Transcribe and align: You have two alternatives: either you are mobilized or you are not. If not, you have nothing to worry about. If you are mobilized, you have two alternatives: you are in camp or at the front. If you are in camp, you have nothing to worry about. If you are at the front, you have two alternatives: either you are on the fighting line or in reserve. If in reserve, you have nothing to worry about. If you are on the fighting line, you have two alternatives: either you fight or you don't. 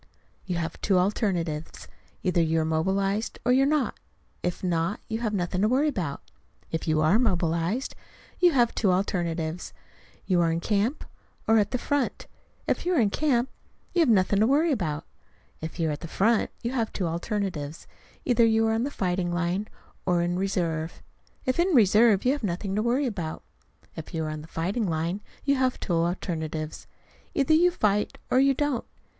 You 0.47 0.55
have 0.55 0.81
two 0.81 0.97
alternatives: 0.97 1.87
either 2.23 2.41
you 2.41 2.59
are 2.59 2.65
mobilized 2.65 3.37
or 3.45 3.51
you 3.51 3.61
are 3.61 3.65
not. 3.67 3.99
If 4.41 4.63
not, 4.63 4.99
you 5.07 5.19
have 5.19 5.31
nothing 5.31 5.61
to 5.61 5.67
worry 5.67 5.89
about. 5.89 6.23
If 6.71 6.87
you 6.87 7.01
are 7.01 7.19
mobilized, 7.19 7.93
you 8.39 8.51
have 8.53 8.73
two 8.73 8.91
alternatives: 8.91 9.73
you 10.25 10.41
are 10.41 10.51
in 10.51 10.59
camp 10.59 11.05
or 11.47 11.59
at 11.59 11.69
the 11.69 11.77
front. 11.77 12.25
If 12.65 12.83
you 12.83 12.95
are 12.95 12.99
in 12.99 13.11
camp, 13.11 13.49
you 13.93 13.99
have 13.99 14.09
nothing 14.09 14.39
to 14.39 14.47
worry 14.47 14.71
about. 14.71 15.05
If 15.61 15.79
you 15.79 15.89
are 15.89 15.91
at 15.91 15.99
the 15.99 16.07
front, 16.07 16.49
you 16.63 16.71
have 16.71 16.91
two 16.91 17.05
alternatives: 17.05 17.85
either 18.25 18.43
you 18.43 18.65
are 18.65 18.73
on 18.73 18.85
the 18.85 18.89
fighting 18.89 19.31
line 19.31 19.67
or 20.07 20.23
in 20.23 20.35
reserve. 20.35 21.03
If 21.45 21.59
in 21.59 21.75
reserve, 21.75 22.25
you 22.25 22.31
have 22.31 22.41
nothing 22.43 22.73
to 22.75 22.81
worry 22.81 23.05
about. 23.05 23.43
If 23.95 24.15
you 24.15 24.23
are 24.25 24.29
on 24.31 24.41
the 24.41 24.47
fighting 24.47 24.87
line, 24.87 25.21
you 25.45 25.57
have 25.57 25.79
two 25.79 25.93
alternatives: 25.93 26.87
either 27.35 27.53
you 27.53 27.69
fight 27.69 28.17
or 28.31 28.39
you 28.39 28.55
don't. 28.55 28.85